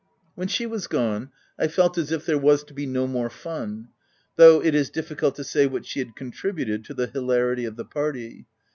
When 0.33 0.47
she 0.47 0.63
w 0.63 0.73
r 0.73 0.77
as 0.77 0.87
gone, 0.87 1.29
I 1.59 1.67
felt 1.67 1.95
as 1.95 2.11
if 2.11 2.25
there 2.25 2.39
was 2.39 2.63
to 2.63 2.73
be 2.73 2.87
no 2.87 3.05
more 3.05 3.29
fun— 3.29 3.89
though 4.35 4.59
it 4.59 4.73
is 4.73 4.89
difficult 4.89 5.35
to 5.35 5.43
say 5.43 5.67
what 5.67 5.85
she 5.85 5.99
had 5.99 6.15
contributed 6.15 6.83
to 6.85 6.95
the 6.95 7.05
hilarity 7.05 7.65
of 7.65 7.75
the 7.75 7.85
party. 7.85 8.47